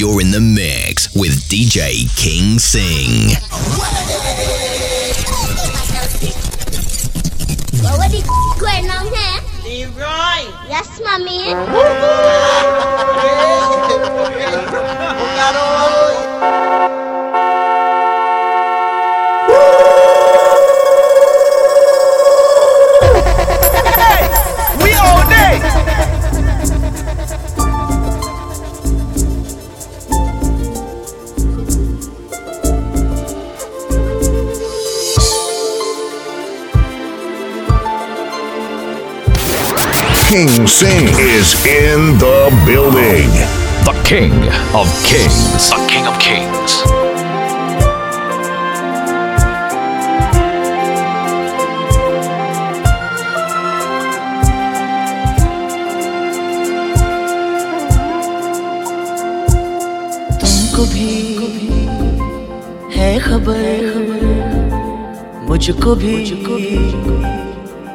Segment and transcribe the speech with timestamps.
[0.00, 3.36] You're in the mix with DJ King Singh.
[7.82, 8.22] What the
[8.58, 9.42] going on here?
[9.62, 10.48] Leroy!
[10.70, 11.52] Yes, mommy.
[16.64, 16.64] We
[40.69, 43.31] King Sing is in the building.
[43.83, 44.31] The King
[44.75, 45.69] of Kings.
[45.71, 46.73] The King of Kings.
[60.41, 61.09] तुमको भी
[62.97, 63.81] है खबर
[65.49, 66.15] मुझको भी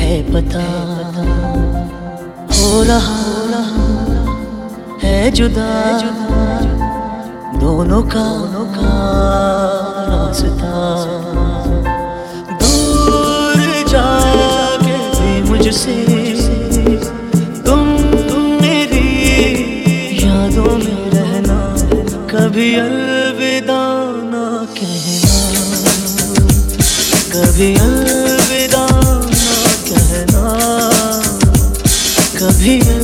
[0.00, 0.95] है पता
[2.77, 2.83] हो
[5.03, 5.69] है जुदा।
[7.59, 8.25] दोनों का
[10.09, 10.73] रास्ता।
[12.61, 13.57] दूर
[13.89, 15.97] जाके भी मुझसे
[17.65, 17.81] तुम
[18.29, 19.07] तुम मेरी
[20.23, 21.59] यादों में रहना,
[22.29, 23.83] कभी अलविदा
[24.33, 24.45] ना
[24.77, 25.35] कहना।
[27.33, 27.96] कभी अलविदा
[32.67, 32.96] feel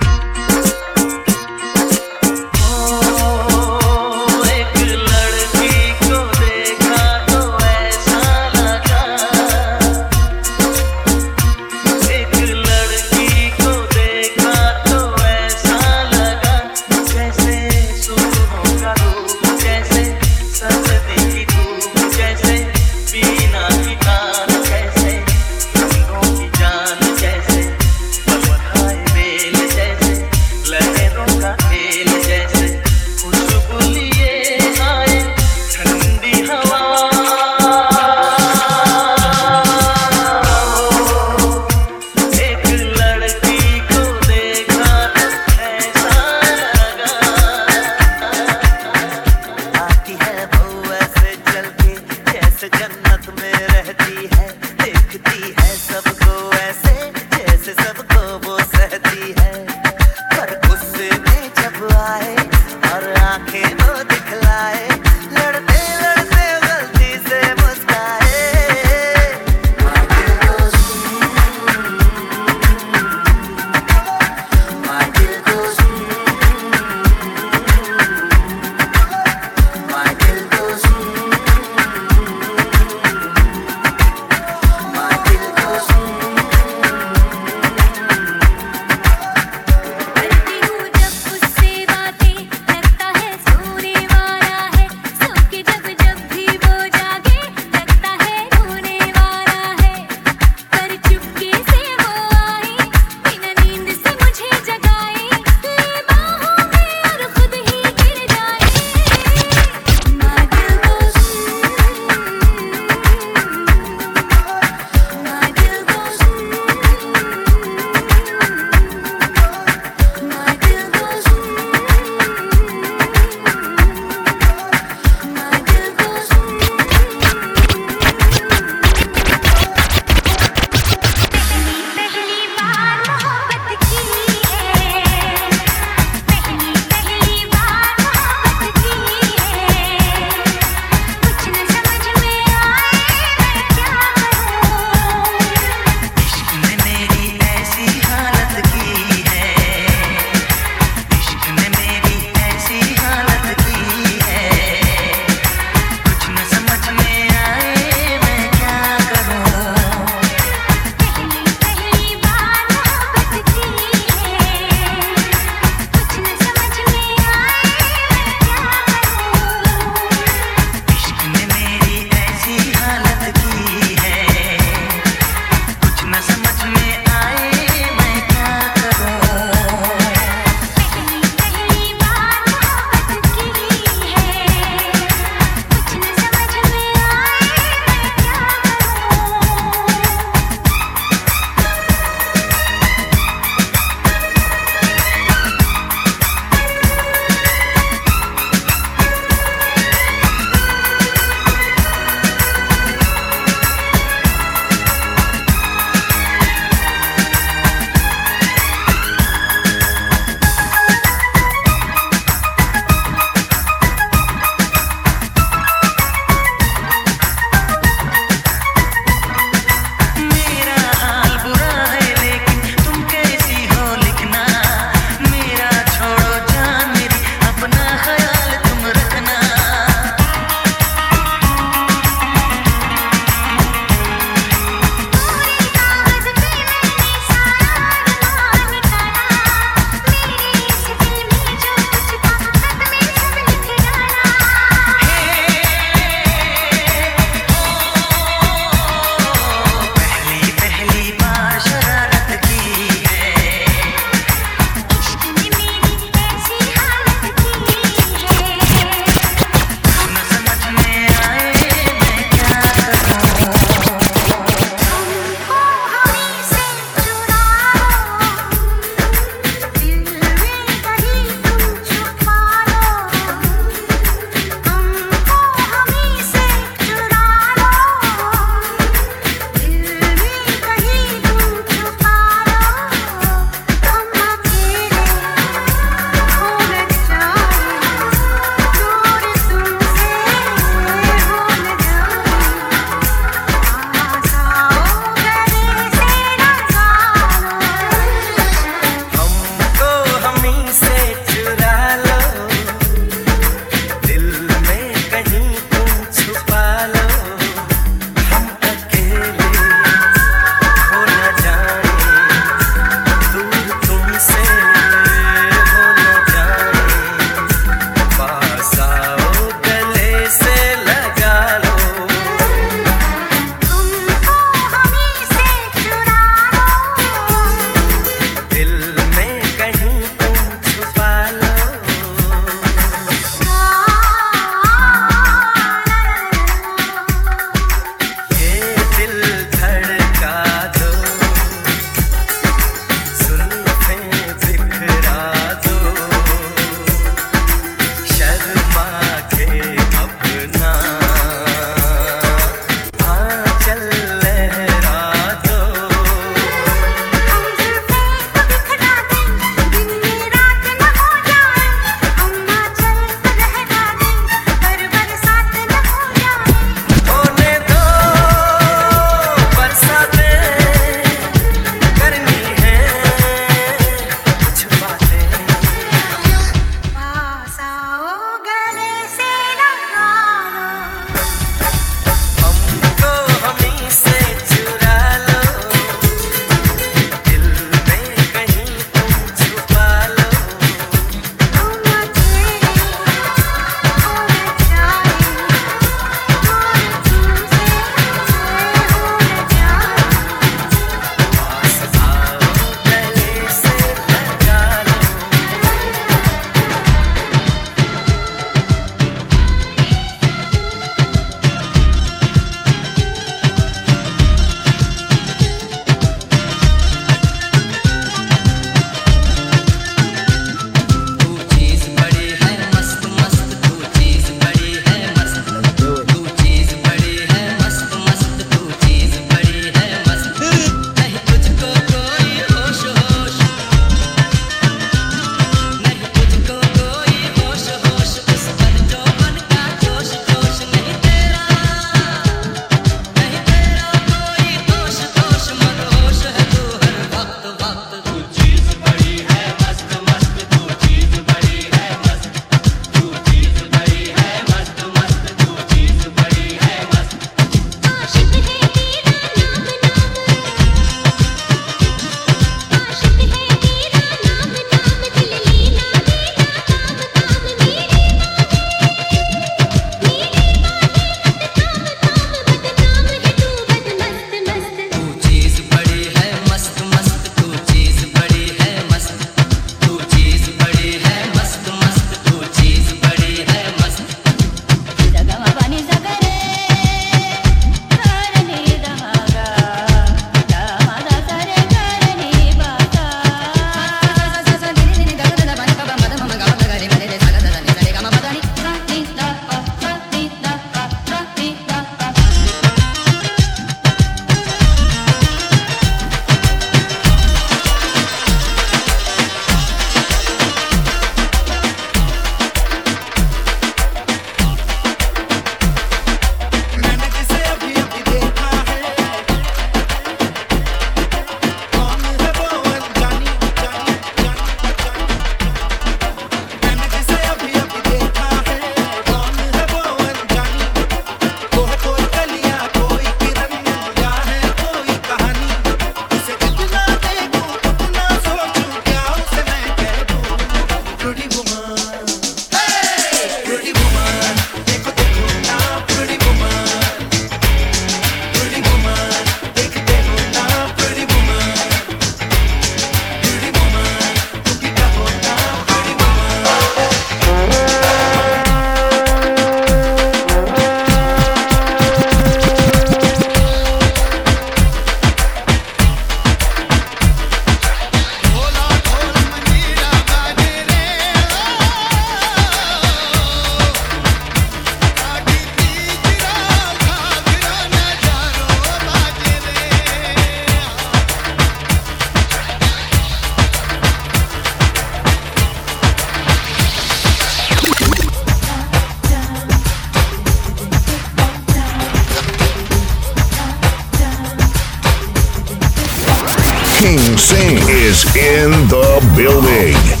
[597.91, 600.00] is in the building.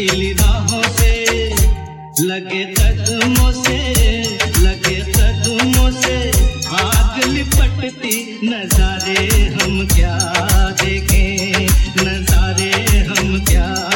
[0.00, 1.48] सीधी राहों से,
[2.20, 3.78] लगे कदमों से,
[4.60, 6.30] लगे कदमों से,
[6.72, 10.16] आग लिपटती नजारे हम क्या
[10.82, 11.66] देखें,
[12.00, 12.72] नजारे
[13.08, 13.89] हम क्या